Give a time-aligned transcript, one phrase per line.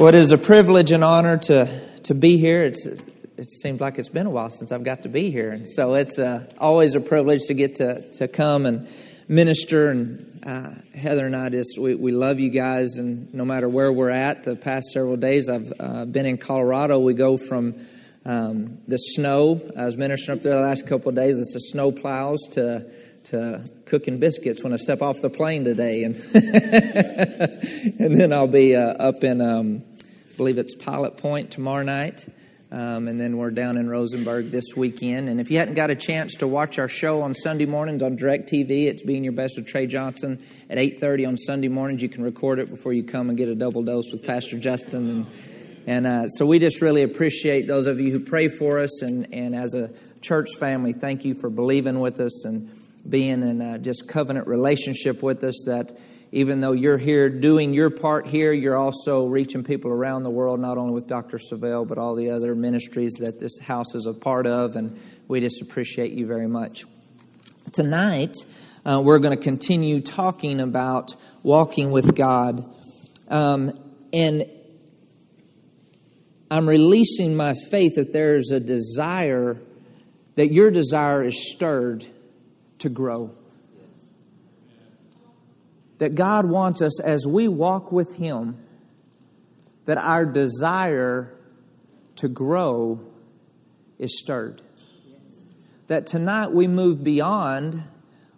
[0.00, 2.64] Well, it is a privilege and honor to, to be here.
[2.64, 5.50] It's, it seems like it's been a while since I've got to be here.
[5.50, 8.88] And so it's uh, always a privilege to get to, to come and
[9.28, 9.90] minister.
[9.90, 12.96] And uh, Heather and I just, we, we love you guys.
[12.96, 16.98] And no matter where we're at, the past several days I've uh, been in Colorado.
[16.98, 17.74] We go from
[18.24, 19.60] um, the snow.
[19.76, 21.38] I was ministering up there the last couple of days.
[21.38, 22.90] It's the snow plows to
[23.22, 26.16] to cooking biscuits when I step off the plane today, and
[28.00, 29.84] and then I'll be uh, up in um,
[30.40, 32.26] believe it's Pilot Point tomorrow night.
[32.72, 35.28] Um, and then we're down in Rosenberg this weekend.
[35.28, 38.16] And if you hadn't got a chance to watch our show on Sunday mornings on
[38.16, 42.00] DirecTV, it's Being Your Best with Trey Johnson at 8.30 on Sunday mornings.
[42.00, 45.10] You can record it before you come and get a double dose with Pastor Justin.
[45.10, 45.26] And,
[45.86, 49.02] and uh, so we just really appreciate those of you who pray for us.
[49.02, 49.90] And, and as a
[50.22, 52.74] church family, thank you for believing with us and
[53.06, 55.98] being in a just covenant relationship with us that–
[56.32, 60.60] even though you're here doing your part here, you're also reaching people around the world,
[60.60, 61.38] not only with Dr.
[61.38, 65.40] Savelle, but all the other ministries that this house is a part of, and we
[65.40, 66.84] just appreciate you very much.
[67.72, 68.36] Tonight,
[68.84, 72.64] uh, we're going to continue talking about walking with God.
[73.28, 73.72] Um,
[74.12, 74.44] and
[76.48, 79.56] I'm releasing my faith that there's a desire,
[80.36, 82.06] that your desire is stirred
[82.78, 83.34] to grow
[86.00, 88.56] that God wants us as we walk with Him,
[89.84, 91.30] that our desire
[92.16, 93.00] to grow
[93.98, 94.62] is stirred.
[95.88, 97.82] That tonight we move beyond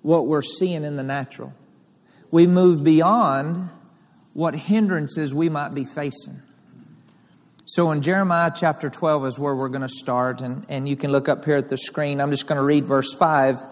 [0.02, 1.54] what we're seeing in the natural.
[2.32, 3.70] We move beyond
[4.32, 6.42] what hindrances we might be facing.
[7.64, 11.12] So in Jeremiah chapter 12 is where we're going to start, and, and you can
[11.12, 12.20] look up here at the screen.
[12.20, 13.62] I'm just going to read verse 5.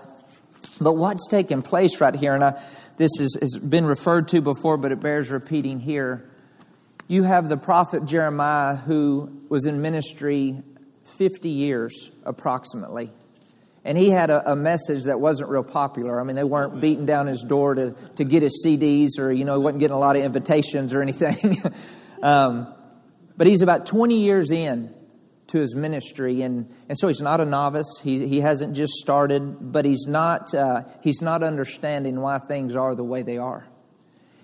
[0.80, 2.62] But what's taking place right here, and I,
[3.01, 6.29] this is, has been referred to before, but it bears repeating here.
[7.09, 10.62] You have the prophet Jeremiah, who was in ministry
[11.17, 13.11] 50 years approximately.
[13.87, 16.20] And he had a, a, message that wasn't real popular.
[16.20, 19.47] I mean, they weren't beating down his door to, to get his CDs, or, you
[19.47, 21.57] know, he wasn't getting a lot of invitations or anything.
[22.23, 22.70] um,
[23.35, 24.95] but he's about 20 years in
[25.50, 26.42] to his ministry.
[26.42, 28.00] And, and so he's not a novice.
[28.02, 32.94] He, he hasn't just started, but he's not, uh, he's not understanding why things are
[32.94, 33.66] the way they are.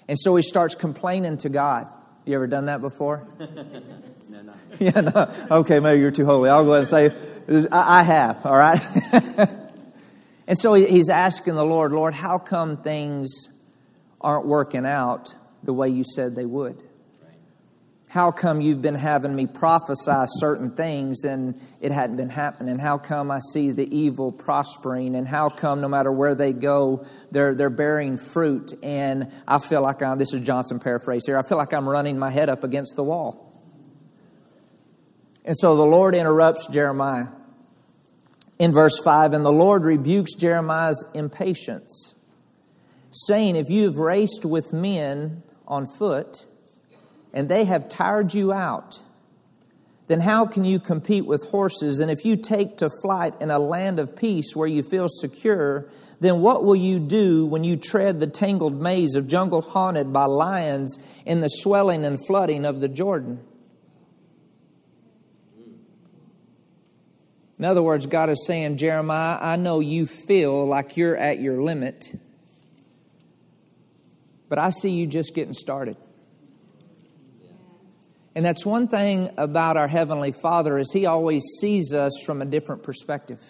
[0.09, 1.89] And so he starts complaining to God.
[2.25, 3.27] You ever done that before?
[3.39, 4.55] no, no.
[4.81, 5.33] yeah, no.
[5.51, 6.51] Okay, maybe you're too holy.
[6.51, 7.17] I'll go ahead and
[7.49, 8.81] say, I, I have, all right?
[10.47, 13.49] and so he's asking the Lord, Lord, how come things
[14.21, 16.83] aren't working out the way you said they would?
[18.17, 22.79] How come you've been having me prophesy certain things and it hadn't been happening?
[22.79, 25.15] How come I see the evil prospering?
[25.15, 28.73] And how come no matter where they go, they're, they're bearing fruit?
[28.83, 32.19] And I feel like I'm, this is Johnson paraphrase here, I feel like I'm running
[32.19, 33.53] my head up against the wall.
[35.45, 37.27] And so the Lord interrupts Jeremiah
[38.59, 42.15] in verse 5 and the Lord rebukes Jeremiah's impatience,
[43.11, 46.47] saying, If you've raced with men on foot,
[47.37, 49.03] and they have tired you out,
[50.09, 52.01] then how can you compete with horses?
[52.01, 55.87] And if you take to flight in a land of peace where you feel secure,
[56.19, 60.25] then what will you do when you tread the tangled maze of jungle haunted by
[60.25, 63.45] lions in the swelling and flooding of the Jordan?
[67.59, 71.63] In other words, God is saying, Jeremiah, I know you feel like you're at your
[71.63, 72.19] limit,
[74.49, 75.99] but I see you just getting started.
[78.37, 82.45] And that's one thing about our heavenly Father is he always sees us from a
[82.45, 83.41] different perspective.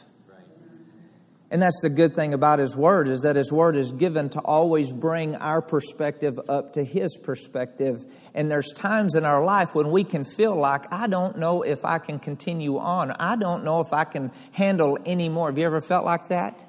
[1.50, 4.40] And that's the good thing about his word is that his word is given to
[4.40, 8.04] always bring our perspective up to his perspective.
[8.32, 11.84] And there's times in our life when we can feel like I don't know if
[11.84, 13.10] I can continue on.
[13.10, 15.48] I don't know if I can handle any more.
[15.48, 16.64] Have you ever felt like that?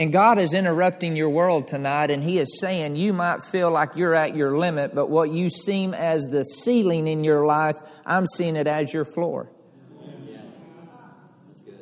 [0.00, 3.96] And God is interrupting your world tonight, and He is saying you might feel like
[3.96, 8.26] you're at your limit, but what you seem as the ceiling in your life, I'm
[8.26, 9.50] seeing it as your floor.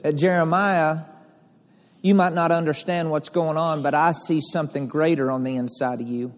[0.03, 1.05] At Jeremiah,
[2.03, 6.01] you might not understand what's going on, but I see something greater on the inside
[6.01, 6.35] of you.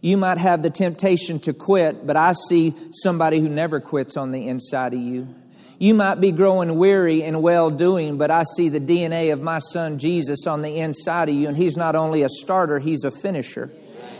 [0.00, 4.32] You might have the temptation to quit, but I see somebody who never quits on
[4.32, 5.32] the inside of you.
[5.82, 9.58] You might be growing weary in well doing, but I see the DNA of my
[9.58, 13.10] son Jesus on the inside of you, and he's not only a starter, he's a
[13.10, 13.68] finisher.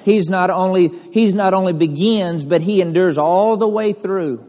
[0.05, 4.45] He's not only, he's not only begins, but he endures all the way through.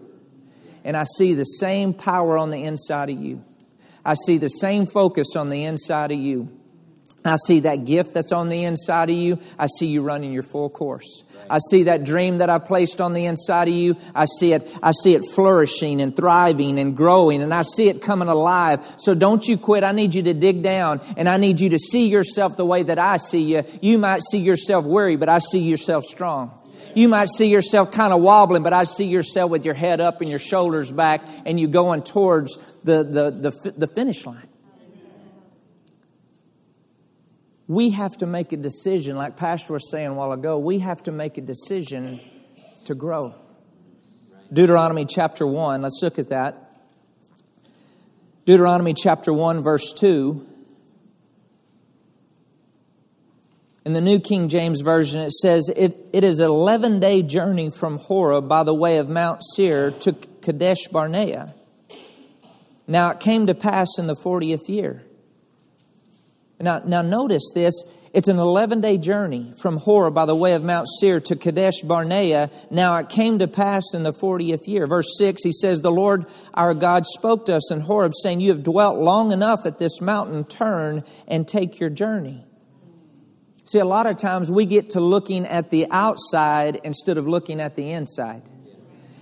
[0.83, 3.43] And I see the same power on the inside of you.
[4.03, 6.49] I see the same focus on the inside of you.
[7.25, 9.39] I see that gift that's on the inside of you.
[9.57, 11.23] I see you running your full course.
[11.49, 13.95] I see that dream that I placed on the inside of you.
[14.13, 18.01] I see it, I see it flourishing and thriving and growing and I see it
[18.01, 18.79] coming alive.
[18.97, 19.83] So don't you quit.
[19.83, 22.83] I need you to dig down and I need you to see yourself the way
[22.83, 23.63] that I see you.
[23.81, 26.59] You might see yourself weary, but I see yourself strong.
[26.95, 30.21] You might see yourself kind of wobbling, but I see yourself with your head up
[30.21, 34.47] and your shoulders back and you going towards the, the, the, the finish line.
[37.67, 41.01] We have to make a decision, like Pastor was saying a while ago, we have
[41.03, 42.19] to make a decision
[42.85, 43.33] to grow.
[44.51, 46.71] Deuteronomy chapter 1, let's look at that.
[48.45, 50.45] Deuteronomy chapter 1, verse 2.
[53.85, 57.69] In the New King James Version, it says, It, it is an 11 day journey
[57.69, 61.53] from Horeb by the way of Mount Seir to Kadesh Barnea.
[62.87, 65.03] Now it came to pass in the 40th year
[66.59, 67.83] now, now notice this.
[68.13, 71.81] It's an 11 day journey from Horeb by the way of Mount Seir to Kadesh
[71.81, 72.51] Barnea.
[72.69, 74.85] Now it came to pass in the 40th year.
[74.85, 78.51] Verse 6, he says, The Lord our God spoke to us in Horeb, saying, You
[78.51, 82.45] have dwelt long enough at this mountain, turn and take your journey.
[83.65, 87.59] See, a lot of times we get to looking at the outside instead of looking
[87.59, 88.43] at the inside.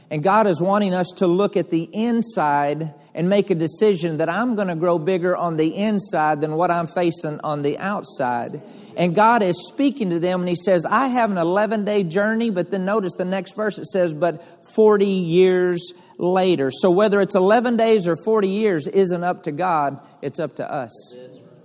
[0.10, 4.30] And God is wanting us to look at the inside and make a decision that
[4.30, 8.62] I'm going to grow bigger on the inside than what I'm facing on the outside.
[8.96, 12.50] And God is speaking to them and He says, I have an 11 day journey,
[12.50, 14.44] but then notice the next verse it says, but
[14.74, 16.72] 40 years later.
[16.72, 20.72] So whether it's 11 days or 40 years isn't up to God, it's up to
[20.72, 20.92] us.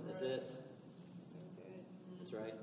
[0.07, 0.51] That's it.
[2.19, 2.53] That's right.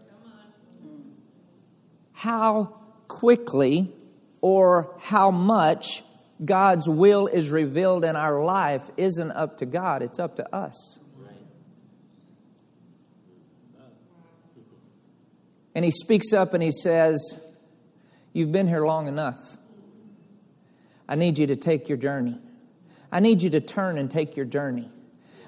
[2.13, 3.93] How quickly
[4.41, 6.03] or how much
[6.45, 10.99] God's will is revealed in our life isn't up to God, it's up to us.
[15.75, 17.39] And he speaks up and he says,
[18.33, 19.57] You've been here long enough.
[21.09, 22.39] I need you to take your journey.
[23.13, 24.91] I need you to turn and take your journey.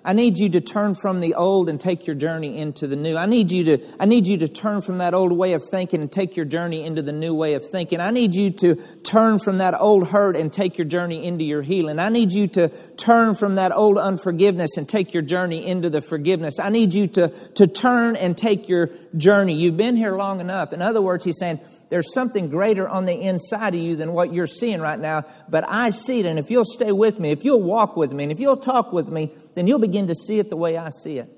[0.07, 3.17] I need you to turn from the old and take your journey into the new.
[3.17, 6.01] I need you to, I need you to turn from that old way of thinking
[6.01, 8.01] and take your journey into the new way of thinking.
[8.01, 11.61] I need you to turn from that old hurt and take your journey into your
[11.61, 11.99] healing.
[11.99, 16.01] I need you to turn from that old unforgiveness and take your journey into the
[16.01, 16.61] forgiveness.
[16.61, 19.55] I need you to, to turn and take your journey.
[19.55, 20.73] You've been here long enough.
[20.73, 24.33] In other words, he's saying, there's something greater on the inside of you than what
[24.33, 26.27] you're seeing right now, but I see it.
[26.27, 28.93] And if you'll stay with me, if you'll walk with me, and if you'll talk
[28.93, 31.31] with me, then you'll begin to see it the way I see it.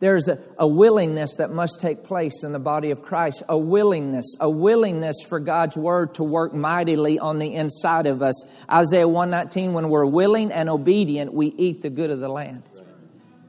[0.00, 4.36] There's a, a, willingness that must take place in the body of Christ, a willingness,
[4.38, 8.44] a willingness for God's word to work mightily on the inside of us.
[8.70, 12.64] Isaiah 119, when we're willing and obedient, we eat the good of the land.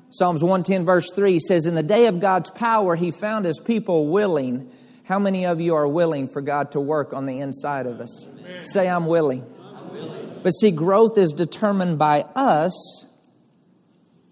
[0.10, 4.08] Psalms 110, verse 3 says, In the day of God's power, he found his people
[4.08, 4.72] willing.
[5.04, 8.28] How many of you are willing for God to work on the inside of us?
[8.28, 8.66] Amen.
[8.66, 9.46] Say, I'm willing.
[9.62, 10.40] I'm willing.
[10.42, 13.06] But see, growth is determined by us,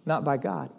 [0.05, 0.71] not by God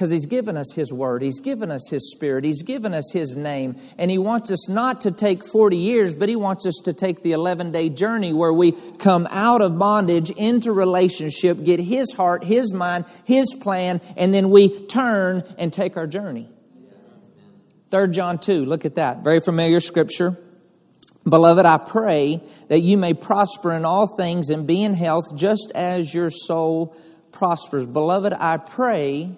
[0.00, 3.36] because He's given us His Word, He's given us His Spirit, He's given us His
[3.36, 6.94] name, and He wants us not to take 40 years, but He wants us to
[6.94, 12.14] take the 11 day journey where we come out of bondage into relationship, get His
[12.14, 16.48] heart, His mind, His plan, and then we turn and take our journey.
[17.90, 19.22] 3 John 2, look at that.
[19.22, 20.34] Very familiar scripture.
[21.28, 25.72] Beloved, I pray that you may prosper in all things and be in health just
[25.74, 26.96] as your soul
[27.32, 27.84] prospers.
[27.84, 29.36] Beloved, I pray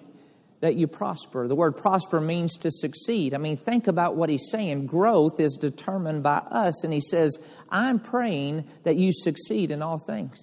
[0.63, 1.45] that you prosper.
[1.45, 3.33] The word prosper means to succeed.
[3.33, 4.85] I mean, think about what he's saying.
[4.85, 6.85] Growth is determined by us.
[6.85, 7.37] And he says,
[7.69, 10.39] I'm praying that you succeed in all things.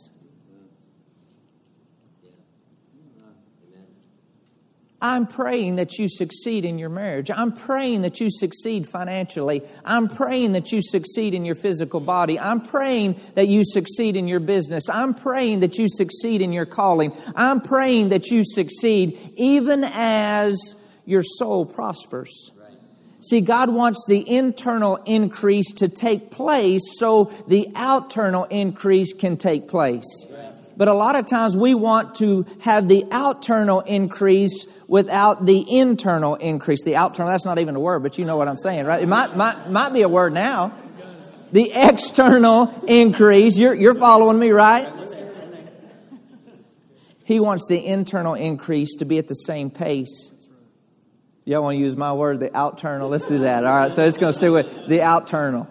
[5.03, 7.31] I'm praying that you succeed in your marriage.
[7.31, 9.63] I'm praying that you succeed financially.
[9.83, 12.39] I'm praying that you succeed in your physical body.
[12.39, 14.91] I'm praying that you succeed in your business.
[14.91, 17.17] I'm praying that you succeed in your calling.
[17.35, 20.75] I'm praying that you succeed even as
[21.07, 22.51] your soul prospers.
[23.23, 29.69] See, God wants the internal increase to take place so the outternal increase can take
[29.69, 30.27] place.
[30.77, 36.37] But a lot of times we want to have the outternal increase without the internal
[36.37, 36.85] increase.
[36.85, 39.03] The outternal, that's not even a word, but you know what I'm saying, right?
[39.03, 40.73] It might, might, might be a word now.
[41.53, 43.59] The external increase.
[43.59, 44.91] You're, you're following me, right?
[47.25, 50.33] He wants the internal increase to be at the same pace.
[51.45, 53.09] Y'all want to use my word, the outternal?
[53.09, 53.65] Let's do that.
[53.65, 55.69] All right, so it's going to stay with the outternal.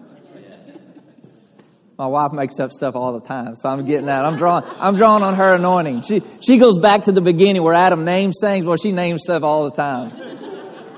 [2.00, 4.24] My wife makes up stuff all the time, so I'm getting that.
[4.24, 6.00] I'm drawing, I'm drawing on her anointing.
[6.00, 8.64] She, she goes back to the beginning where Adam names things.
[8.64, 10.10] Well, she names stuff all the time.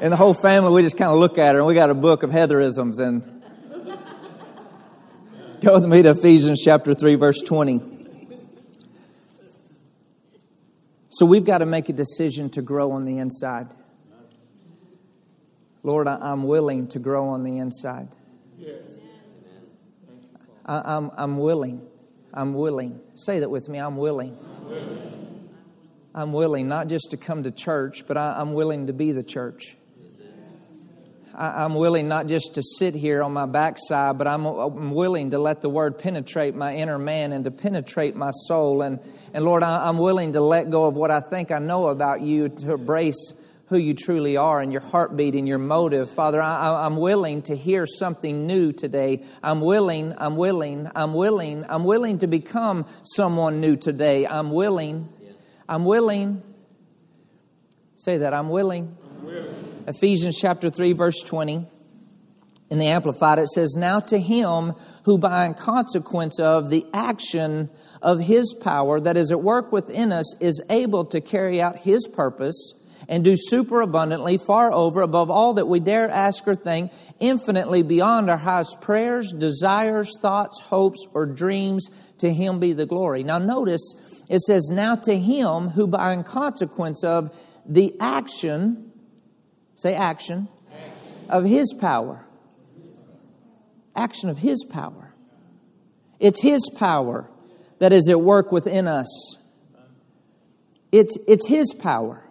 [0.01, 1.95] And the whole family, we just kind of look at her, and we got a
[1.95, 3.01] book of Heatherisms.
[3.01, 3.43] And
[5.61, 7.83] go with me to Ephesians chapter 3, verse 20.
[11.09, 13.67] So we've got to make a decision to grow on the inside.
[15.83, 18.15] Lord, I'm willing to grow on the inside.
[20.65, 21.87] I, am I'm willing.
[22.33, 23.01] I'm willing.
[23.15, 23.79] Say that with me.
[23.79, 24.37] I'm willing.
[24.41, 25.49] I'm willing,
[26.15, 29.23] I'm willing not just to come to church, but I, am willing to be the
[29.23, 29.77] church.
[31.35, 35.31] I, am willing not just to sit here on my backside, but I'm, I'm, willing
[35.31, 38.83] to let the word penetrate my inner man and to penetrate my soul.
[38.83, 39.01] And,
[39.33, 42.21] and Lord, I, I'm willing to let go of what I think I know about
[42.21, 43.33] you to embrace
[43.73, 46.11] who you truly are and your heartbeat and your motive.
[46.11, 49.25] Father, I, am willing to hear something new today.
[49.43, 54.27] I'm willing, I'm willing, I'm willing, I'm willing to become someone new today.
[54.27, 55.09] I'm willing,
[55.67, 56.43] I'm willing.
[57.97, 58.95] Say that, I'm willing.
[59.05, 59.85] I'm willing.
[59.89, 61.67] Ephesians chapter 3, verse 20.
[62.69, 64.75] In the Amplified, it says, Now to him
[65.05, 67.71] who, by in consequence of the action
[68.03, 72.07] of his power that is at work within us, is able to carry out his
[72.07, 72.75] purpose
[73.09, 78.31] and do superabundantly, far over, above all that we dare ask or think, infinitely beyond
[78.31, 81.89] our highest prayers, desires, thoughts, hopes, or dreams.
[82.19, 83.25] To him be the glory.
[83.25, 83.95] Now, notice
[84.31, 88.93] it says, Now to him who, by in consequence of the action,
[89.75, 90.93] say action, action.
[91.29, 92.25] of his power,
[93.97, 95.13] action of his power.
[96.21, 97.29] It's his power
[97.81, 99.37] that is at work within us.
[100.93, 102.23] It's, it's his power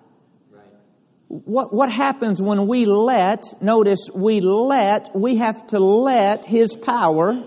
[1.32, 7.42] what, what happens when we let, notice, we let, we have to let His power.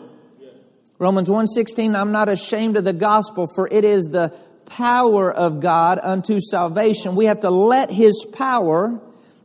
[0.99, 6.00] Romans 1.16, I'm not ashamed of the gospel, for it is the power of God
[6.03, 7.14] unto salvation.
[7.14, 8.99] We have to let His power.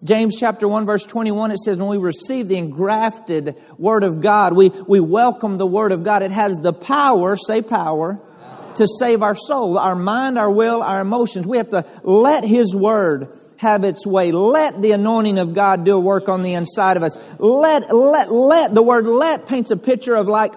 [0.05, 4.55] James chapter 1 verse 21, it says, when we receive the engrafted Word of God,
[4.55, 6.23] we, we welcome the Word of God.
[6.23, 8.21] It has the power, say power,
[8.75, 11.45] to save our soul, our mind, our will, our emotions.
[11.45, 13.27] We have to let His Word
[13.59, 14.31] have its way.
[14.31, 17.17] Let the anointing of God do a work on the inside of us.
[17.39, 20.53] Let, let, let, the word let paints a picture of like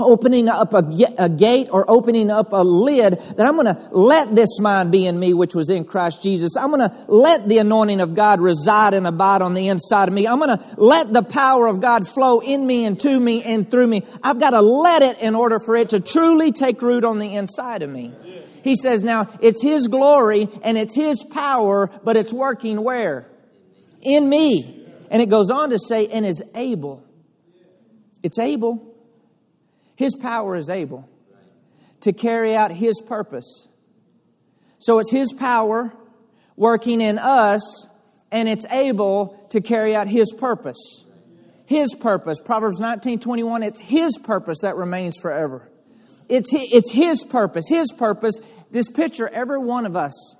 [0.00, 0.84] opening up a,
[1.18, 5.06] a, gate or opening up a lid that I'm going to let this mind be
[5.06, 6.56] in me which was in Christ Jesus.
[6.56, 10.14] I'm going to let the anointing of God reside and abide on the inside of
[10.14, 10.26] me.
[10.26, 13.70] I'm going to let the power of God flow in me and to me and
[13.70, 14.02] through me.
[14.20, 17.36] I've got to let it in order for it to truly take root on the
[17.36, 18.12] inside of me.
[18.66, 23.28] He says, now it's His glory and it's His power, but it's working where?
[24.02, 24.84] In me.
[25.08, 27.04] And it goes on to say, and is able.
[28.24, 28.92] It's able.
[29.94, 31.08] His power is able
[32.00, 33.68] to carry out His purpose.
[34.80, 35.92] So it's His power
[36.56, 37.86] working in us,
[38.32, 41.04] and it's able to carry out His purpose.
[41.66, 42.40] His purpose.
[42.40, 45.70] Proverbs 19 21, it's His purpose that remains forever.
[46.28, 47.68] It's, it's His purpose.
[47.68, 48.40] His purpose
[48.70, 50.36] this picture, every one of us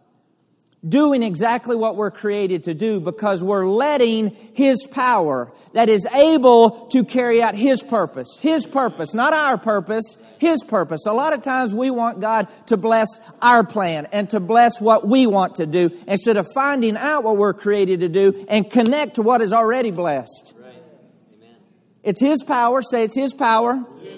[0.87, 6.87] doing exactly what we're created to do because we're letting His power that is able
[6.89, 8.39] to carry out His purpose.
[8.41, 11.07] His purpose, not our purpose, His purpose.
[11.07, 15.07] A lot of times we want God to bless our plan and to bless what
[15.07, 19.17] we want to do instead of finding out what we're created to do and connect
[19.17, 20.55] to what is already blessed.
[20.57, 20.75] Right.
[21.35, 21.57] Amen.
[22.03, 24.16] It's His power, say it's His power, it's His power.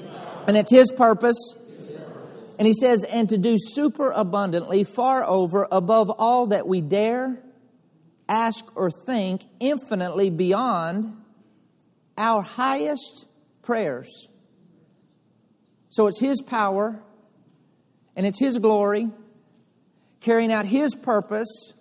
[0.49, 1.55] And it's His purpose
[2.59, 7.39] and he says, and to do super abundantly, far over, above all that we dare,
[8.29, 11.17] ask, or think, infinitely beyond
[12.17, 13.27] our highest
[13.63, 14.27] prayers.
[15.91, 17.01] So it's his power
[18.17, 19.09] and it's his glory
[20.21, 21.73] carrying out his purpose,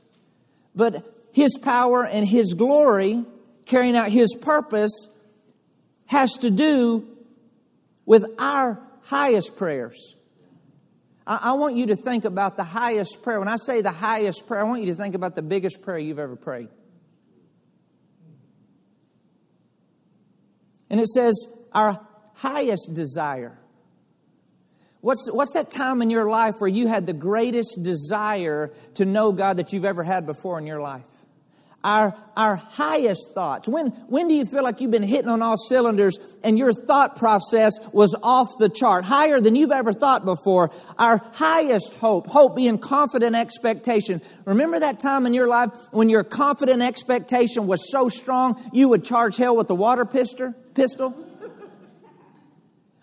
[0.76, 3.26] but his power and his glory
[3.66, 5.10] carrying out his purpose
[6.06, 7.17] has to do
[8.08, 10.16] with our highest prayers.
[11.28, 13.38] I, I want you to think about the highest prayer.
[13.38, 16.00] When I say the highest prayer, I want you to think about the biggest prayer
[16.00, 16.70] you've ever prayed.
[20.90, 22.00] And it says, our
[22.34, 23.60] highest desire.
[25.02, 29.34] What's, what's that time in your life where you had the greatest desire to know
[29.34, 31.04] God that you've ever had before in your life?
[31.88, 33.66] Our, our highest thoughts?
[33.66, 37.16] When, when do you feel like you've been hitting on all cylinders and your thought
[37.16, 40.70] process was off the chart, higher than you've ever thought before?
[41.00, 44.22] Our highest hope, hope being confident expectation.
[44.44, 49.06] Remember that time in your life when your confident expectation was so strong you would
[49.06, 50.54] charge hell with a water pistol?
[50.74, 51.16] pistol?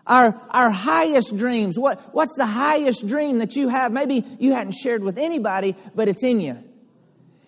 [0.06, 1.78] Our, our highest dreams.
[1.78, 3.92] What, what's the highest dream that you have?
[3.92, 6.62] Maybe you hadn't shared with anybody, but it's in you.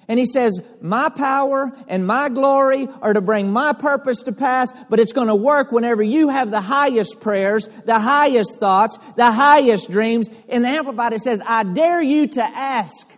[0.09, 4.73] And he says, My power and my glory are to bring my purpose to pass,
[4.89, 9.33] but it's going to work whenever you have the highest prayers, the highest thoughts, the
[9.33, 10.29] highest dreams.
[10.29, 13.11] The Amplified, it says, I dare you to ask.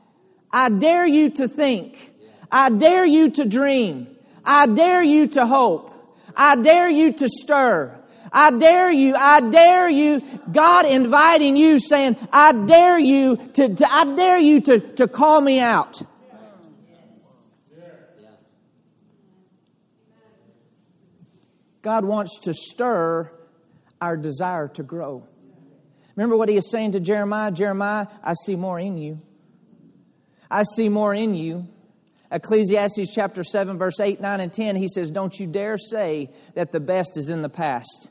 [0.51, 2.15] I dare you to think.
[2.51, 4.17] I dare you to dream.
[4.45, 5.93] I dare you to hope.
[6.35, 7.95] I dare you to stir.
[8.33, 10.21] I dare you, I dare you,
[10.53, 15.41] God inviting you saying, I dare you to, to I dare you to, to call
[15.41, 16.03] me out.
[21.89, 23.33] God wants to stir
[23.99, 25.27] our desire to grow.
[26.17, 27.51] Remember what he is saying to Jeremiah?
[27.51, 29.23] Jeremiah, I see more in you.
[30.51, 31.67] I see more in you.
[32.31, 36.73] Ecclesiastes chapter 7, verse 8, 9, and 10, he says, Don't you dare say that
[36.73, 38.11] the best is in the past.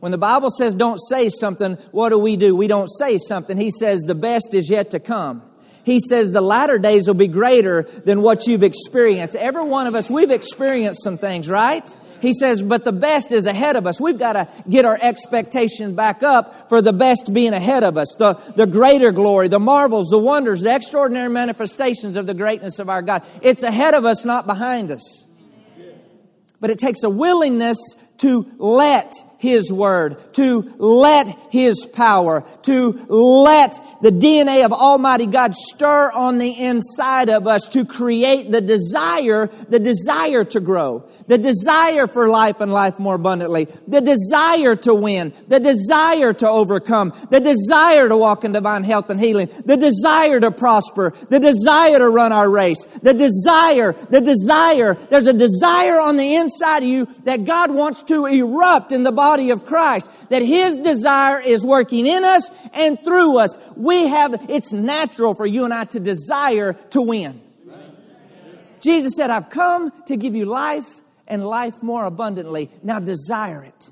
[0.00, 2.54] When the Bible says don't say something, what do we do?
[2.54, 3.56] We don't say something.
[3.56, 5.44] He says the best is yet to come.
[5.84, 9.34] He says the latter days will be greater than what you've experienced.
[9.34, 11.88] Every one of us, we've experienced some things, right?
[12.22, 14.00] He says, but the best is ahead of us.
[14.00, 18.14] We've got to get our expectations back up for the best being ahead of us.
[18.16, 22.88] The, the greater glory, the marvels, the wonders, the extraordinary manifestations of the greatness of
[22.88, 23.24] our God.
[23.42, 25.26] It's ahead of us, not behind us.
[26.60, 29.12] But it takes a willingness to let
[29.42, 36.38] his Word, to let His power, to let the DNA of Almighty God stir on
[36.38, 42.28] the inside of us to create the desire, the desire to grow, the desire for
[42.28, 48.08] life and life more abundantly, the desire to win, the desire to overcome, the desire
[48.08, 52.30] to walk in divine health and healing, the desire to prosper, the desire to run
[52.30, 54.94] our race, the desire, the desire.
[54.94, 59.10] There's a desire on the inside of you that God wants to erupt in the
[59.10, 63.56] body body of Christ, that His desire is working in us and through us.
[63.76, 67.40] We have, it's natural for you and I to desire to win.
[68.82, 72.68] Jesus said, I've come to give you life and life more abundantly.
[72.82, 73.90] Now desire it.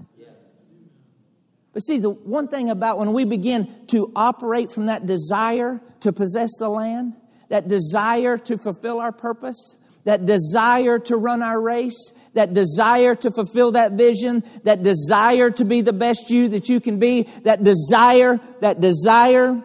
[1.72, 6.12] But see, the one thing about when we begin to operate from that desire to
[6.12, 7.14] possess the land,
[7.48, 13.30] that desire to fulfill our purpose, that desire to run our race, that desire to
[13.30, 17.62] fulfill that vision, that desire to be the best you that you can be, that
[17.62, 19.62] desire, that desire,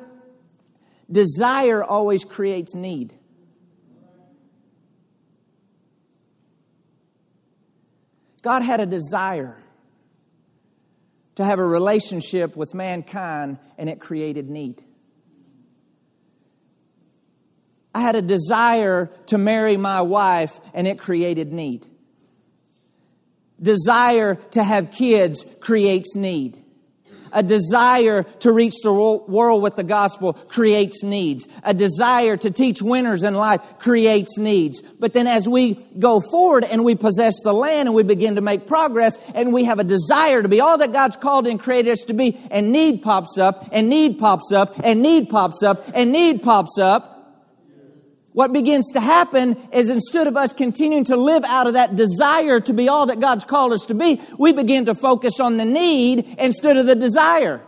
[1.12, 3.14] desire always creates need.
[8.42, 9.58] God had a desire
[11.36, 14.84] to have a relationship with mankind, and it created need.
[17.94, 21.88] I had a desire to marry my wife, and it created need.
[23.62, 26.62] Desire to have kids creates need.
[27.36, 31.46] A desire to reach the world with the gospel creates needs.
[31.64, 34.82] A desire to teach winners in life creates needs.
[34.82, 38.42] But then as we go forward and we possess the land and we begin to
[38.42, 41.92] make progress and we have a desire to be all that God's called and created
[41.92, 45.90] us to be, and need pops up, and need pops up, and need pops up,
[45.94, 47.15] and need pops up,
[48.36, 52.60] what begins to happen is instead of us continuing to live out of that desire
[52.60, 55.64] to be all that God's called us to be, we begin to focus on the
[55.64, 57.62] need instead of the desire.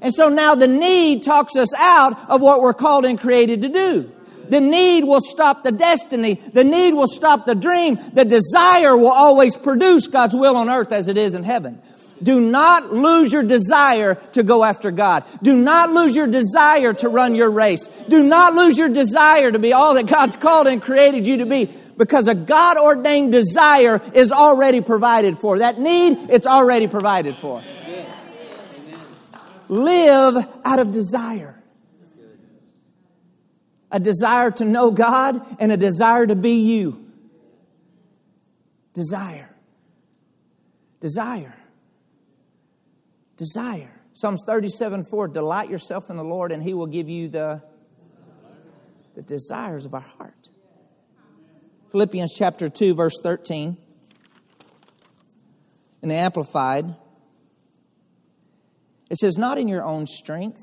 [0.00, 3.68] And so now the need talks us out of what we're called and created to
[3.68, 4.10] do.
[4.48, 6.34] The need will stop the destiny.
[6.34, 7.98] The need will stop the dream.
[8.14, 11.82] The desire will always produce God's will on earth as it is in heaven.
[12.22, 15.24] Do not lose your desire to go after God.
[15.42, 17.86] Do not lose your desire to run your race.
[18.08, 21.46] Do not lose your desire to be all that God's called and created you to
[21.46, 25.58] be because a God ordained desire is already provided for.
[25.58, 27.62] That need, it's already provided for.
[29.68, 31.56] Live out of desire.
[33.92, 37.06] A desire to know God and a desire to be you.
[38.94, 39.48] Desire.
[41.00, 41.54] Desire
[43.40, 43.90] desire.
[44.12, 47.62] Psalms 37 4 Delight yourself in the Lord, and He will give you the,
[49.16, 50.50] the desires of our heart.
[51.90, 53.78] Philippians chapter 2, verse 13.
[56.02, 56.94] In the Amplified,
[59.08, 60.62] it says, Not in your own strength,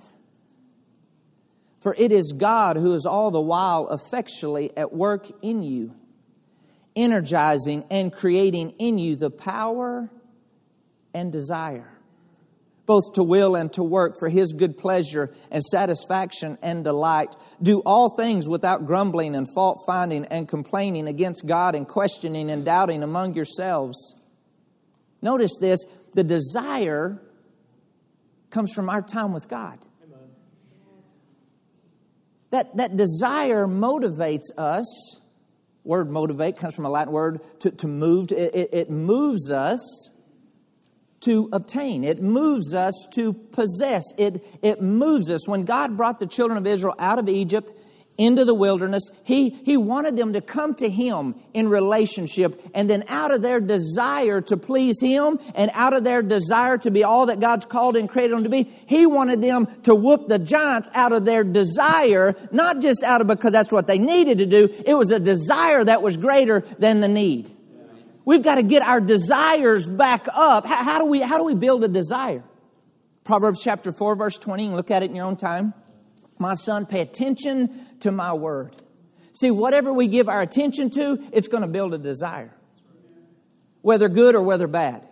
[1.82, 5.96] for it is God who is all the while effectually at work in you,
[6.96, 10.12] energizing and creating in you the power
[11.16, 11.96] and desire
[12.88, 17.36] both to will and to work for his good pleasure and satisfaction and delight.
[17.62, 22.65] Do all things without grumbling and fault finding and complaining against God and questioning and
[22.65, 24.15] doubting among yourselves.
[25.21, 27.21] Notice this the desire
[28.50, 29.78] comes from our time with God.
[32.52, 35.19] That, that desire motivates us.
[35.84, 38.32] Word motivate comes from a Latin word to, to move.
[38.32, 40.12] It, it, it moves us
[41.21, 42.03] to obtain.
[42.03, 44.03] It moves us to possess.
[44.17, 45.47] It, it moves us.
[45.47, 47.71] When God brought the children of Israel out of Egypt,
[48.17, 49.10] into the wilderness.
[49.23, 53.60] He, he wanted them to come to Him in relationship, and then out of their
[53.60, 57.95] desire to please Him and out of their desire to be all that God's called
[57.95, 61.43] and created them to be, He wanted them to whoop the giants out of their
[61.43, 64.67] desire, not just out of because that's what they needed to do.
[64.86, 67.57] It was a desire that was greater than the need.
[68.28, 70.66] We've got to get our desires back up.
[70.66, 72.44] How, how do we, how do we build a desire?
[73.24, 75.74] Proverbs chapter 4, verse 20, and look at it in your own time.
[76.38, 78.76] My son, pay attention to my word.
[79.32, 82.54] See, whatever we give our attention to, it's going to build a desire,
[83.82, 85.08] whether good or whether bad.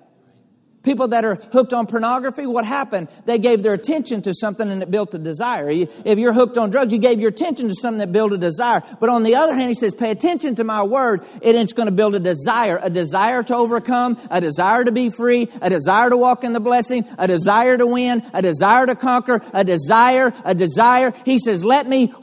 [0.86, 3.10] People that are hooked on pornography, what happened?
[3.26, 5.68] They gave their attention to something and it built a desire.
[5.68, 8.84] If you're hooked on drugs, you gave your attention to something that built a desire.
[9.00, 11.88] But on the other hand, he says, pay attention to my word and it's going
[11.88, 16.12] to build a desire, a desire to overcome, a desire to be free, a desire
[16.12, 20.32] to walk in the blessing, a desire to win, a desire to conquer, a desire,
[20.44, 21.14] a desire.
[21.26, 22.14] He says, let me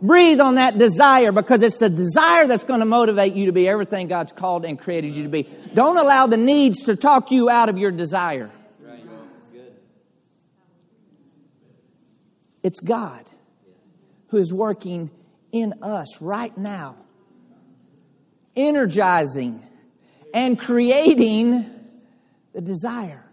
[0.00, 3.68] breathe on that desire because it's the desire that's going to motivate you to be
[3.68, 5.48] everything God's called and created you to be.
[5.74, 8.50] Don't allow the needs to talk you out of your desire.
[12.62, 13.24] It's God
[14.28, 15.10] who is working
[15.52, 16.96] in us right now,
[18.56, 19.62] energizing
[20.34, 21.64] and creating
[22.52, 23.24] the desire.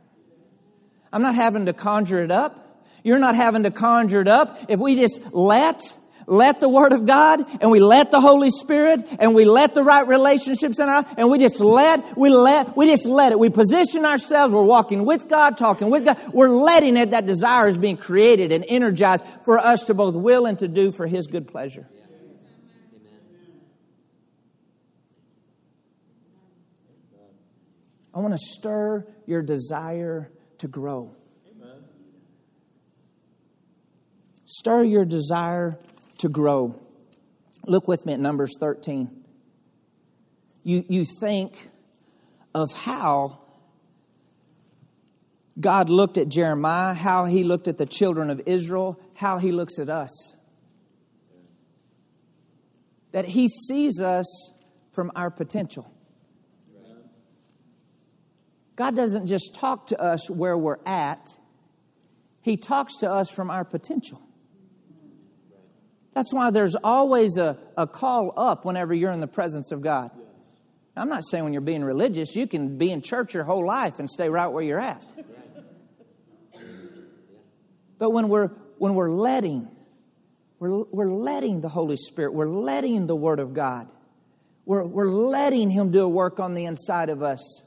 [1.11, 2.83] I'm not having to conjure it up.
[3.03, 4.57] You're not having to conjure it up.
[4.69, 5.81] If we just let
[6.27, 9.83] let the Word of God and we let the Holy Spirit and we let the
[9.83, 13.39] right relationships in our, and we just let, we let, we just let it.
[13.39, 14.53] We position ourselves.
[14.53, 16.19] We're walking with God, talking with God.
[16.33, 17.11] We're letting it.
[17.11, 20.91] That desire is being created and energized for us to both will and to do
[20.91, 21.87] for His good pleasure.
[28.13, 31.13] I want to stir your desire to grow.
[34.45, 35.77] Stir your desire
[36.19, 36.79] to grow.
[37.65, 39.09] Look with me at Numbers 13.
[40.63, 41.69] You, you think
[42.53, 43.39] of how
[45.59, 49.79] God looked at Jeremiah, how he looked at the children of Israel, how he looks
[49.79, 50.35] at us.
[53.11, 54.51] That he sees us
[54.91, 55.91] from our potential.
[58.75, 61.25] God doesn't just talk to us where we're at,
[62.41, 64.21] he talks to us from our potential.
[66.15, 70.11] That's why there's always a, a call up whenever you're in the presence of God.
[70.95, 73.99] I'm not saying when you're being religious, you can be in church your whole life
[73.99, 75.05] and stay right where you're at.
[77.99, 78.47] But when we're
[78.77, 79.69] when we're letting,
[80.59, 83.89] we're, we're letting the Holy Spirit, we're letting the Word of God,
[84.65, 87.63] we're, we're letting Him do a work on the inside of us,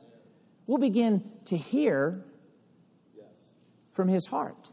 [0.67, 2.25] we'll begin to hear
[3.93, 4.71] from His heart.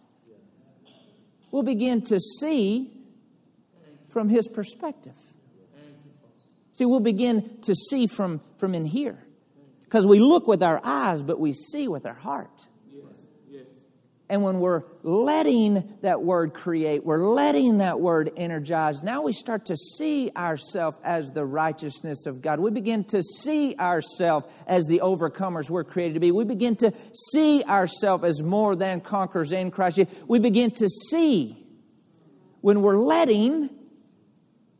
[1.51, 2.94] We'll begin to see
[4.15, 5.11] from his perspective.
[6.71, 9.21] See, we'll begin to see from, from in here.
[9.83, 12.65] Because we look with our eyes, but we see with our heart.
[14.29, 19.65] And when we're letting that word create, we're letting that word energize, now we start
[19.65, 22.61] to see ourselves as the righteousness of God.
[22.61, 26.31] We begin to see ourselves as the overcomers we're created to be.
[26.31, 26.93] We begin to
[27.33, 29.99] see ourselves as more than conquerors in Christ.
[30.25, 31.61] We begin to see
[32.61, 33.69] when we're letting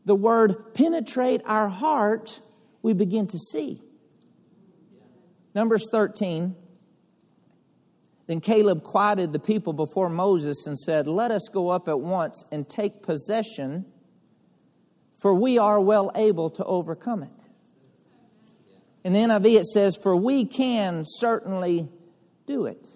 [0.06, 2.40] the word penetrate our heart,
[2.80, 3.82] we begin to see.
[5.54, 6.54] Numbers 13.
[8.28, 12.44] Then Caleb quieted the people before Moses and said, Let us go up at once
[12.50, 13.84] and take possession,
[15.18, 17.30] for we are well able to overcome it.
[19.04, 21.88] In the NIV it says, For we can certainly
[22.46, 22.88] do it.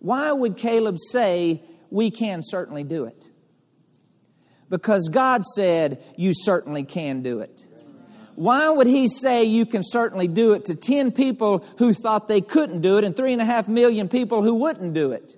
[0.00, 3.31] Why would Caleb say, We can certainly do it?
[4.72, 7.66] Because God said, You certainly can do it.
[8.36, 12.40] Why would He say you can certainly do it to 10 people who thought they
[12.40, 15.36] couldn't do it and 3.5 million people who wouldn't do it?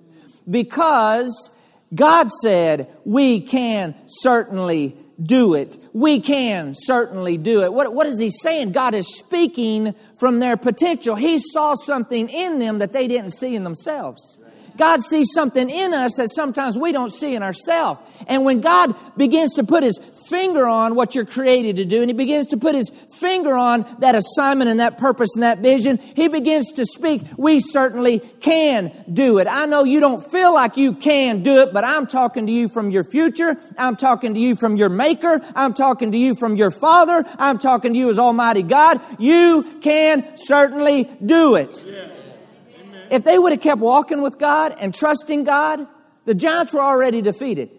[0.49, 1.51] Because
[1.93, 5.77] God said, We can certainly do it.
[5.91, 7.73] We can certainly do it.
[7.73, 8.71] What, what is he saying?
[8.71, 11.15] God is speaking from their potential.
[11.15, 14.37] He saw something in them that they didn't see in themselves.
[14.77, 18.01] God sees something in us that sometimes we don't see in ourselves.
[18.27, 22.09] And when God begins to put his finger on what you're created to do, and
[22.09, 25.97] he begins to put his finger on that assignment and that purpose and that vision,
[26.15, 27.21] he begins to speak.
[27.37, 29.47] We certainly can do it.
[29.49, 32.69] I know you don't feel like you can do it, but I'm talking to you
[32.69, 33.57] from your future.
[33.77, 35.41] I'm talking to you from your maker.
[35.55, 37.23] I'm talking to you from your father.
[37.37, 38.99] I'm talking to you as Almighty God.
[39.19, 41.83] You can certainly do it.
[41.85, 42.14] Yeah.
[43.11, 45.87] If they would have kept walking with God and trusting God,
[46.25, 47.69] the giants were already defeated.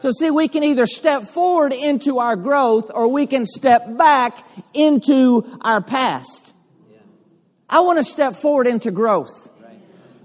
[0.00, 4.46] So, see, we can either step forward into our growth or we can step back
[4.72, 6.54] into our past.
[7.68, 9.50] I want to step forward into growth.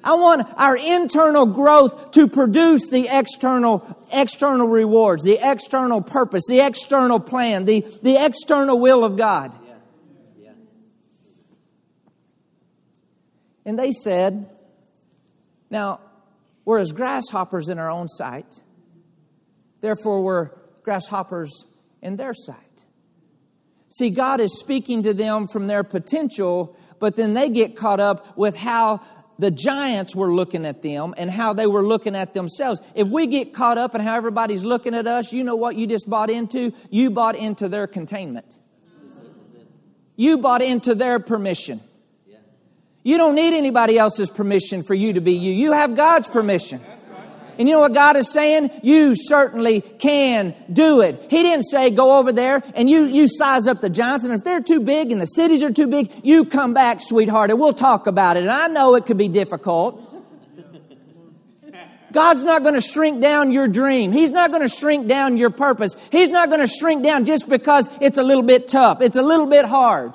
[0.04, 6.60] I want our internal growth to produce the external, external rewards, the external purpose, the
[6.60, 9.54] external plan, the, the external will of God.
[13.66, 14.50] And they said,
[15.70, 16.00] Now,
[16.66, 18.62] we're as grasshoppers in our own sight,
[19.82, 20.50] therefore, we're
[20.84, 21.66] grasshoppers
[22.02, 22.86] in their sight.
[23.90, 28.38] See, God is speaking to them from their potential, but then they get caught up
[28.38, 29.02] with how
[29.40, 32.82] the giants were looking at them and how they were looking at themselves.
[32.96, 35.88] If we get caught up in how everybody's looking at us, you know what you
[35.88, 36.72] just bought into?
[36.90, 38.60] You bought into their containment.
[40.16, 41.82] You bought into their permission.
[43.04, 45.52] You don't need anybody else's permission for you to be you.
[45.52, 46.82] You have God's permission.
[47.58, 48.72] And you know what God is saying?
[48.82, 51.28] You certainly can do it.
[51.30, 53.88] He didn't say go over there and you, you size up the.
[54.24, 57.52] And if they're too big and the cities are too big, you come back, sweetheart,
[57.52, 58.44] and we'll talk about it.
[58.44, 60.10] And I know it could be difficult.
[62.12, 64.12] God's not going to shrink down your dream.
[64.12, 65.96] He's not going to shrink down your purpose.
[66.12, 69.02] He's not going to shrink down just because it's a little bit tough.
[69.02, 70.14] It's a little bit hard.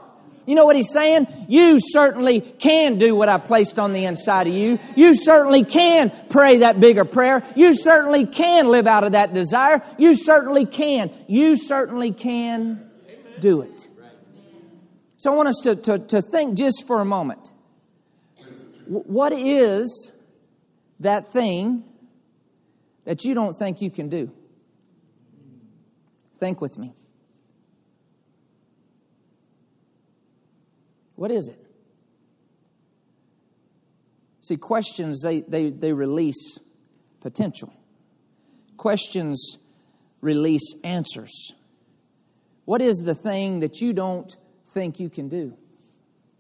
[0.49, 1.27] You know what he's saying?
[1.47, 4.79] You certainly can do what I placed on the inside of you.
[4.97, 7.43] You certainly can pray that bigger prayer.
[7.55, 9.83] You certainly can live out of that desire.
[9.99, 11.11] You certainly can.
[11.27, 12.89] You certainly can
[13.41, 13.89] do it.
[15.19, 17.53] So I want us to, to, to think just for a moment.
[18.87, 20.13] What is
[21.01, 21.85] that thing
[23.05, 24.33] that you don't think you can do?
[26.41, 26.95] Think with me.
[31.19, 31.59] What is it?
[34.41, 36.61] See, questions, they, they, they release
[37.21, 37.75] potential.
[38.77, 39.59] Questions
[40.21, 41.55] release answers.
[42.67, 44.35] What is the thing that you don't
[44.69, 45.57] think you can do?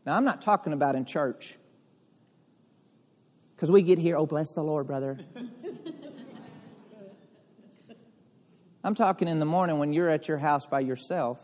[0.06, 1.56] Now, I'm not talking about in church.
[3.56, 5.18] Because we get here, oh, bless the Lord, brother.
[8.84, 11.40] I'm talking in the morning when you're at your house by yourself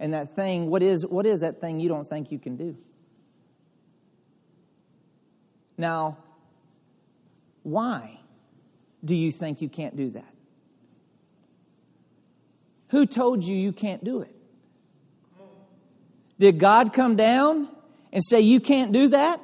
[0.00, 2.76] and that thing, what is, what is that thing you don't think you can do?
[5.76, 6.16] Now,
[7.62, 8.18] why
[9.04, 10.34] do you think you can't do that?
[12.88, 14.34] Who told you you can't do it?
[16.38, 17.68] Did God come down
[18.10, 19.38] and say you can't do that?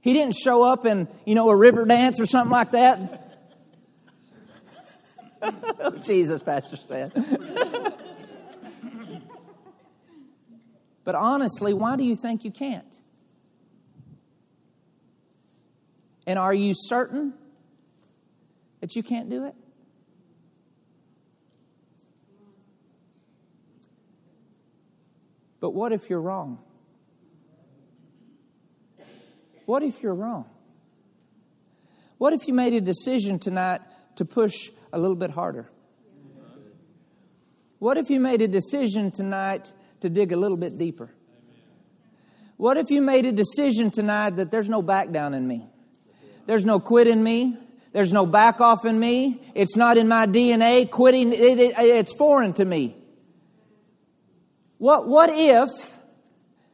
[0.00, 3.23] He didn't show up in, you know, a river dance or something like that.
[5.80, 7.12] oh, Jesus, Pastor said.
[11.04, 12.96] but honestly, why do you think you can't?
[16.26, 17.34] And are you certain
[18.80, 19.54] that you can't do it?
[25.60, 26.58] But what if you're wrong?
[29.66, 30.44] What if you're wrong?
[32.18, 33.80] What if you made a decision tonight
[34.16, 35.68] to push a little bit harder?
[37.80, 41.10] What if you made a decision tonight to dig a little bit deeper?
[42.56, 45.66] What if you made a decision tonight that there's no back down in me?
[46.46, 47.58] There's no quit in me.
[47.92, 49.42] There's no back off in me.
[49.54, 50.88] It's not in my DNA.
[50.88, 52.96] Quitting, it, it, it's foreign to me.
[54.78, 55.70] What, what if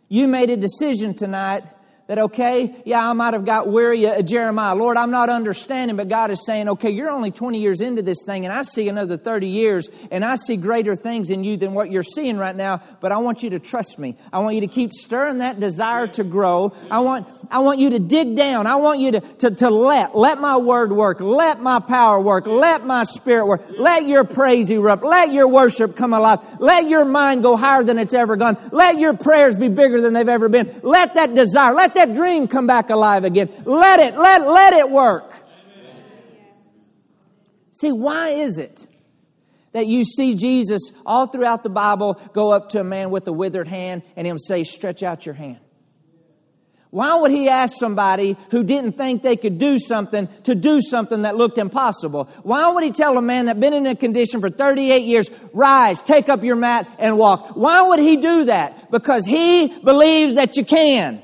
[0.08, 1.64] you made a decision tonight
[2.10, 4.74] that, okay, yeah, I might have got weary of Jeremiah.
[4.74, 8.24] Lord, I'm not understanding, but God is saying, okay, you're only 20 years into this
[8.26, 11.72] thing, and I see another 30 years, and I see greater things in you than
[11.72, 14.16] what you're seeing right now, but I want you to trust me.
[14.32, 16.72] I want you to keep stirring that desire to grow.
[16.90, 18.66] I want, I want you to dig down.
[18.66, 21.20] I want you to, to, to let, let my word work.
[21.20, 22.44] Let my power work.
[22.44, 23.62] Let my spirit work.
[23.78, 25.04] Let your praise erupt.
[25.04, 26.40] Let your worship come alive.
[26.58, 28.58] Let your mind go higher than it's ever gone.
[28.72, 30.80] Let your prayers be bigger than they've ever been.
[30.82, 33.50] Let that desire, let that that dream come back alive again.
[33.64, 35.34] Let it, let, let it work.
[37.72, 38.86] See, why is it
[39.72, 43.32] that you see Jesus all throughout the Bible go up to a man with a
[43.32, 45.60] withered hand and him say, Stretch out your hand?
[46.90, 51.22] Why would he ask somebody who didn't think they could do something to do something
[51.22, 52.24] that looked impossible?
[52.42, 56.02] Why would he tell a man that been in a condition for 38 years, rise,
[56.02, 57.54] take up your mat and walk?
[57.54, 58.90] Why would he do that?
[58.90, 61.22] Because he believes that you can.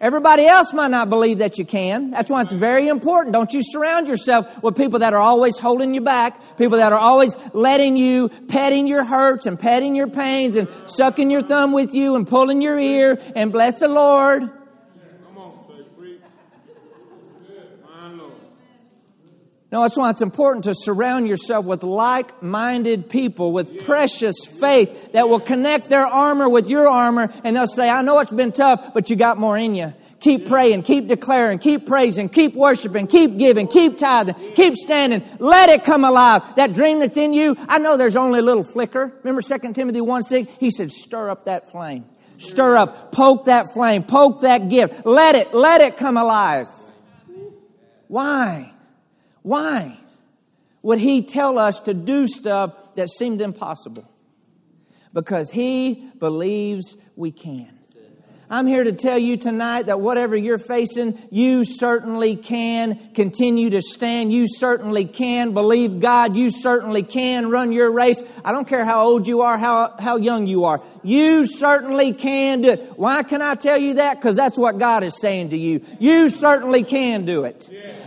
[0.00, 2.10] Everybody else might not believe that you can.
[2.10, 3.34] That's why it's very important.
[3.34, 6.98] Don't you surround yourself with people that are always holding you back, people that are
[6.98, 11.92] always letting you, petting your hurts and petting your pains and sucking your thumb with
[11.92, 14.50] you and pulling your ear and bless the Lord.
[19.72, 25.12] No, that's why it's important to surround yourself with like minded people with precious faith
[25.12, 28.50] that will connect their armor with your armor and they'll say, I know it's been
[28.50, 29.94] tough, but you got more in you.
[30.18, 35.24] Keep praying, keep declaring, keep praising, keep worshiping, keep giving, keep tithing, keep standing.
[35.38, 36.56] Let it come alive.
[36.56, 39.12] That dream that's in you, I know there's only a little flicker.
[39.22, 40.52] Remember 2 Timothy 1 6?
[40.58, 42.06] He said, stir up that flame.
[42.38, 45.06] Stir up, poke that flame, poke that gift.
[45.06, 46.66] Let it, let it come alive.
[48.08, 48.69] Why?
[49.42, 49.96] Why
[50.82, 54.08] would he tell us to do stuff that seemed impossible?
[55.12, 57.80] Because he believes we can.
[58.52, 63.80] I'm here to tell you tonight that whatever you're facing, you certainly can continue to
[63.80, 64.32] stand.
[64.32, 66.34] You certainly can believe God.
[66.34, 68.20] You certainly can run your race.
[68.44, 70.82] I don't care how old you are, how, how young you are.
[71.04, 72.98] You certainly can do it.
[72.98, 74.16] Why can I tell you that?
[74.16, 75.84] Because that's what God is saying to you.
[76.00, 77.68] You certainly can do it.
[77.70, 77.99] Yeah.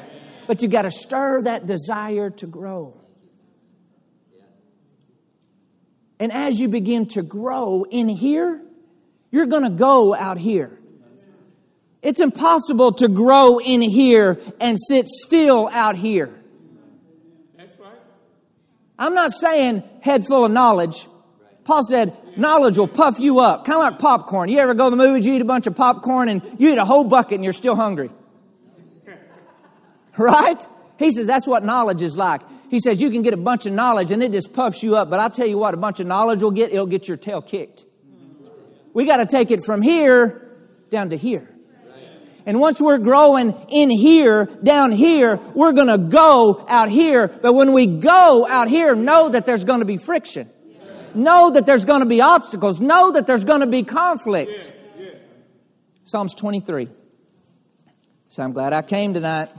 [0.47, 2.99] But you got to stir that desire to grow.
[6.19, 8.61] And as you begin to grow in here,
[9.31, 10.79] you're going to go out here.
[12.01, 16.33] It's impossible to grow in here and sit still out here.
[17.57, 17.91] That's right.
[18.99, 21.07] I'm not saying head full of knowledge.
[21.63, 24.49] Paul said, knowledge will puff you up, kind of like popcorn.
[24.49, 26.77] You ever go to the movies, you eat a bunch of popcorn, and you eat
[26.77, 28.11] a whole bucket and you're still hungry.
[30.17, 30.65] Right?
[30.99, 32.41] He says that's what knowledge is like.
[32.69, 35.09] He says you can get a bunch of knowledge and it just puffs you up,
[35.09, 37.41] but I'll tell you what, a bunch of knowledge will get, it'll get your tail
[37.41, 37.85] kicked.
[38.93, 40.51] We got to take it from here
[40.89, 41.49] down to here.
[42.45, 47.27] And once we're growing in here, down here, we're going to go out here.
[47.27, 50.49] But when we go out here, know that there's going to be friction.
[51.15, 52.81] Know that there's going to be obstacles.
[52.81, 54.73] Know that there's going to be conflict.
[56.03, 56.89] Psalms 23.
[58.27, 59.49] So I'm glad I came tonight.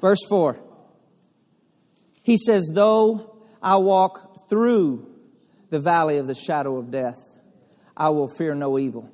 [0.00, 0.60] Verse 4.
[2.22, 5.06] He says, Though I walk through
[5.70, 7.18] the valley of the shadow of death,
[7.96, 9.10] I will fear no evil.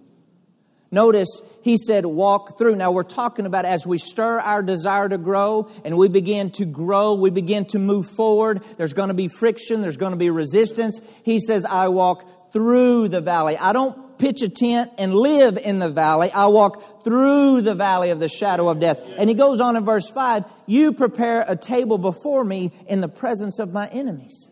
[0.90, 2.76] Notice he said, walk through.
[2.76, 6.64] Now we're talking about as we stir our desire to grow and we begin to
[6.64, 8.62] grow, we begin to move forward.
[8.76, 11.00] There's going to be friction, there's going to be resistance.
[11.24, 13.56] He says, I walk through the valley.
[13.56, 16.30] I don't pitch a tent and live in the valley.
[16.30, 18.98] I walk through the valley of the shadow of death.
[19.16, 23.08] And he goes on in verse 5 You prepare a table before me in the
[23.08, 24.50] presence of my enemies.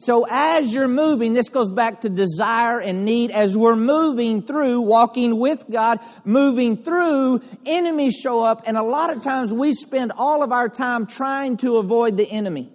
[0.00, 3.32] So as you're moving, this goes back to desire and need.
[3.32, 8.62] As we're moving through, walking with God, moving through, enemies show up.
[8.66, 12.30] And a lot of times we spend all of our time trying to avoid the
[12.30, 12.70] enemy,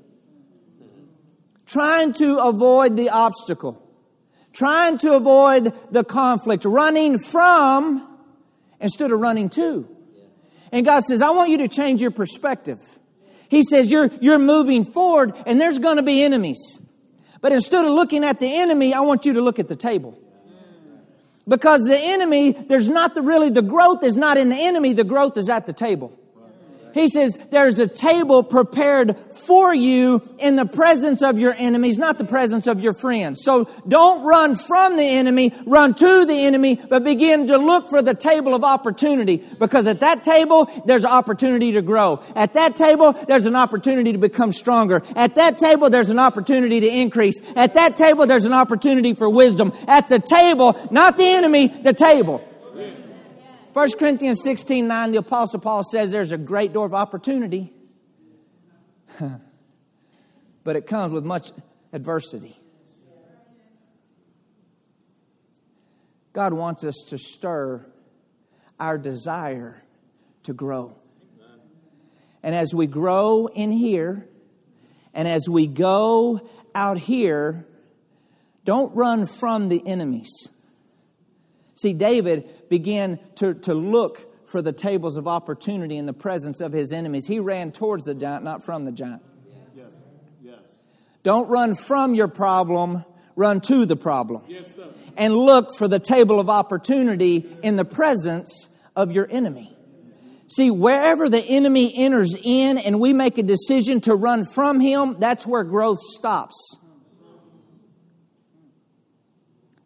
[1.65, 3.82] trying to avoid the obstacle
[4.53, 8.07] trying to avoid the conflict, running from
[8.79, 9.87] instead of running to.
[10.71, 12.79] And God says, I want you to change your perspective.
[13.49, 16.79] He says, You're, you're moving forward and there's going to be enemies.
[17.41, 20.17] But instead of looking at the enemy, I want you to look at the table.
[21.47, 25.03] Because the enemy, there's not the really, the growth is not in the enemy, the
[25.03, 26.17] growth is at the table.
[26.93, 32.17] He says, there's a table prepared for you in the presence of your enemies, not
[32.17, 33.41] the presence of your friends.
[33.43, 38.01] So don't run from the enemy, run to the enemy, but begin to look for
[38.01, 39.37] the table of opportunity.
[39.37, 42.23] Because at that table, there's opportunity to grow.
[42.35, 45.01] At that table, there's an opportunity to become stronger.
[45.15, 47.41] At that table, there's an opportunity to increase.
[47.55, 49.73] At that table, there's an opportunity for wisdom.
[49.87, 52.47] At the table, not the enemy, the table.
[53.73, 57.73] 1 Corinthians 16 9, the Apostle Paul says there's a great door of opportunity,
[60.63, 61.51] but it comes with much
[61.91, 62.59] adversity.
[66.33, 67.83] God wants us to stir
[68.79, 69.83] our desire
[70.43, 70.95] to grow.
[72.43, 74.27] And as we grow in here,
[75.15, 77.65] and as we go out here,
[78.65, 80.49] don't run from the enemies.
[81.75, 86.73] See, David began to, to look for the tables of opportunity in the presence of
[86.73, 87.27] his enemies.
[87.27, 89.21] He ran towards the giant, not from the giant.
[89.75, 89.91] Yes.
[90.41, 90.57] Yes.
[91.21, 93.05] Don't run from your problem,
[93.35, 94.41] run to the problem.
[94.47, 94.75] Yes,
[95.15, 99.77] and look for the table of opportunity in the presence of your enemy.
[100.47, 105.17] See, wherever the enemy enters in and we make a decision to run from him,
[105.19, 106.77] that's where growth stops.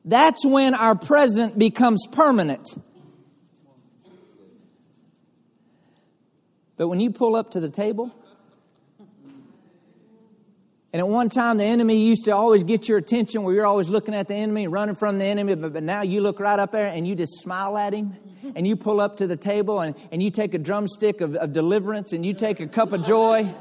[0.07, 2.65] That's when our present becomes permanent.
[6.77, 8.15] But when you pull up to the table,
[10.93, 13.89] and at one time, the enemy used to always get your attention where you're always
[13.89, 16.71] looking at the enemy, running from the enemy, but, but now you look right up
[16.71, 18.15] there and you just smile at him
[18.55, 21.51] and you pull up to the table and, and you take a drumstick of, of
[21.51, 23.53] deliverance and you take a cup of joy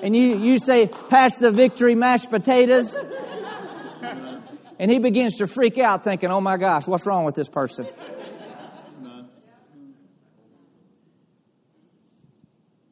[0.00, 2.96] and you, you say, Pass the victory mashed potatoes.
[4.78, 7.86] And he begins to freak out, thinking, Oh my gosh, what's wrong with this person?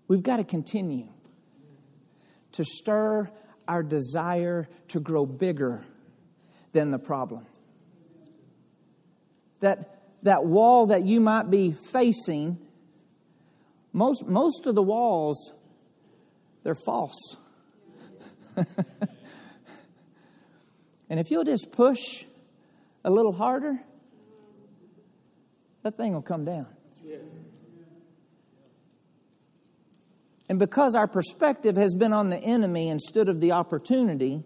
[0.06, 1.08] We've got to continue
[2.52, 3.30] to stir
[3.66, 5.82] our desire to grow bigger
[6.72, 7.46] than the problem.
[9.60, 12.58] That, that wall that you might be facing,
[13.92, 15.52] most, most of the walls,
[16.62, 17.36] they're false.
[21.14, 22.24] and if you'll just push
[23.04, 23.78] a little harder,
[25.84, 26.66] that thing will come down.
[30.48, 34.42] And because our perspective has been on the enemy instead of the opportunity,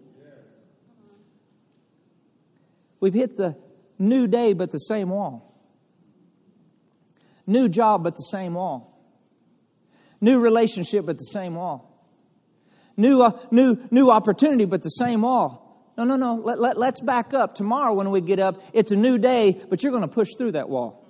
[2.99, 3.57] we've hit the
[3.97, 5.51] new day but the same wall.
[7.47, 8.95] New job but the same wall.
[10.21, 12.07] New relationship but the same wall.
[12.95, 15.65] New, uh, new, new opportunity but the same wall.
[15.99, 16.35] No, no, no.
[16.35, 17.55] Let, let, let's back up.
[17.55, 20.53] Tomorrow when we get up, it's a new day, but you're going to push through
[20.53, 21.05] that wall.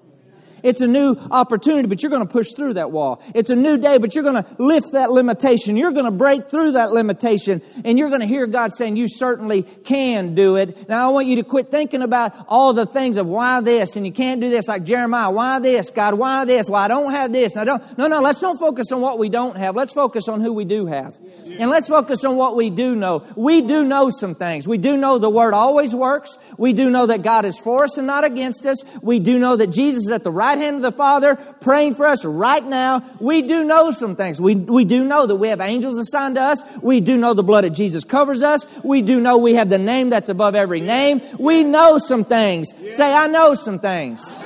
[0.64, 3.22] It's a new opportunity, but you're going to push through that wall.
[3.36, 5.78] It's a new day, but you're going to lift that limitation.
[5.78, 9.08] You're going to break through that limitation, and you're going to hear God saying, You
[9.08, 10.90] certainly can do it.
[10.90, 14.08] Now, I want you to quit thinking about all the things of why this, and
[14.08, 15.30] you can't do this, like Jeremiah.
[15.30, 16.16] Why this, God?
[16.16, 16.68] Why this?
[16.68, 17.56] Why I don't have this?
[17.56, 17.98] And I don't.
[18.00, 19.76] No, no, let's don't focus on what we don't have.
[19.76, 21.16] Let's focus on who we do have.
[21.58, 23.24] And let's focus on what we do know.
[23.36, 24.68] We do know some things.
[24.68, 26.38] We do know the Word always works.
[26.58, 28.84] We do know that God is for us and not against us.
[29.02, 32.06] We do know that Jesus is at the right hand of the Father praying for
[32.06, 33.04] us right now.
[33.20, 34.42] We do know some things.
[34.42, 36.64] We, we do know that we have angels assigned to us.
[36.82, 38.66] We do know the blood of Jesus covers us.
[38.84, 41.22] We do know we have the name that's above every name.
[41.38, 42.74] We know some things.
[42.96, 44.38] Say, I know some things.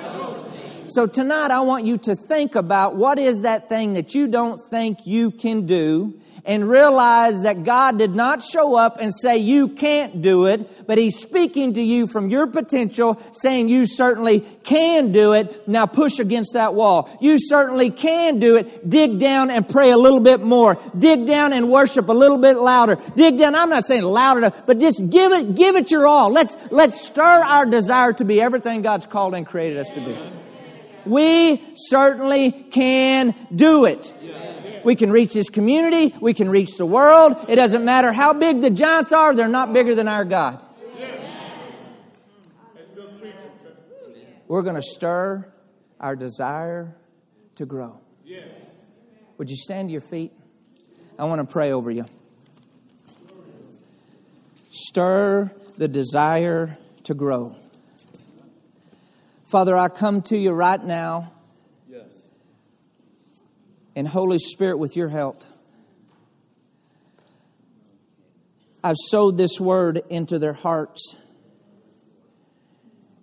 [0.87, 4.61] So tonight I want you to think about what is that thing that you don't
[4.61, 9.69] think you can do and realize that God did not show up and say you
[9.69, 15.11] can't do it, but He's speaking to you from your potential, saying you certainly can
[15.11, 15.67] do it.
[15.67, 17.09] Now push against that wall.
[17.21, 18.89] You certainly can do it.
[18.89, 20.77] Dig down and pray a little bit more.
[20.97, 22.97] Dig down and worship a little bit louder.
[23.15, 23.55] Dig down.
[23.55, 26.29] I'm not saying louder enough, but just give it, give it your all.
[26.29, 30.17] Let's, let's stir our desire to be everything God's called and created us to be.
[31.05, 34.13] We certainly can do it.
[34.83, 36.13] We can reach this community.
[36.19, 37.45] We can reach the world.
[37.47, 40.61] It doesn't matter how big the giants are, they're not bigger than our God.
[44.47, 45.51] We're going to stir
[45.99, 46.95] our desire
[47.55, 47.99] to grow.
[49.37, 50.31] Would you stand to your feet?
[51.17, 52.05] I want to pray over you.
[54.69, 57.55] Stir the desire to grow.
[59.47, 61.32] Father, I come to you right now
[63.95, 65.43] and Holy Spirit, with your help,
[68.83, 71.15] I've sowed this word into their hearts.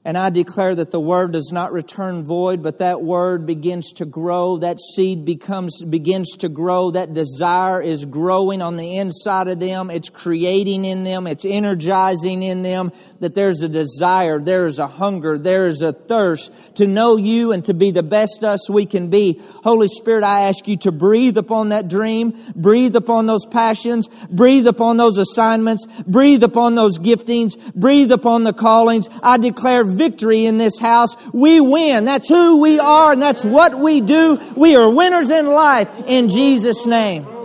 [0.03, 4.07] And I declare that the word does not return void, but that word begins to
[4.07, 4.57] grow.
[4.57, 6.91] That seed becomes, begins to grow.
[6.93, 9.91] That desire is growing on the inside of them.
[9.91, 11.27] It's creating in them.
[11.27, 15.93] It's energizing in them that there's a desire, there is a hunger, there is a
[15.93, 19.39] thirst to know you and to be the best us we can be.
[19.63, 24.67] Holy Spirit, I ask you to breathe upon that dream, breathe upon those passions, breathe
[24.67, 29.11] upon those assignments, breathe upon those giftings, breathe upon the callings.
[29.23, 31.17] I declare victory in this house.
[31.33, 32.05] We win.
[32.05, 34.41] That's who we are and that's what we do.
[34.57, 37.40] We are winners in life in Jesus' name.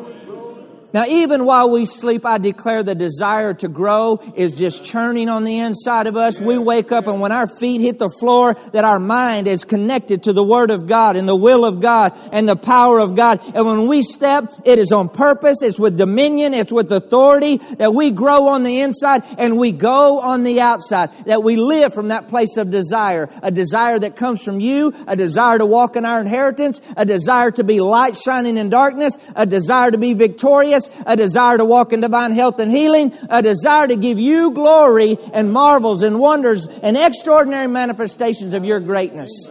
[0.95, 5.43] Now, even while we sleep, I declare the desire to grow is just churning on
[5.43, 6.39] the inside of us.
[6.39, 10.23] We wake up and when our feet hit the floor, that our mind is connected
[10.23, 13.41] to the Word of God and the will of God and the power of God.
[13.53, 15.61] And when we step, it is on purpose.
[15.61, 16.53] It's with dominion.
[16.53, 21.11] It's with authority that we grow on the inside and we go on the outside.
[21.25, 23.27] That we live from that place of desire.
[23.43, 24.93] A desire that comes from you.
[25.07, 26.79] A desire to walk in our inheritance.
[26.95, 29.17] A desire to be light shining in darkness.
[29.35, 33.13] A desire to be victorious holiness, a desire to walk in divine health and healing,
[33.29, 38.79] a desire to give you glory and marvels and wonders and extraordinary manifestations of your
[38.79, 39.49] greatness.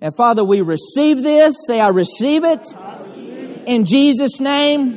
[0.00, 1.56] And Father, we receive this.
[1.66, 2.66] Say, I receive it.
[3.66, 4.96] In Jesus' name,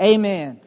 [0.00, 0.60] amen.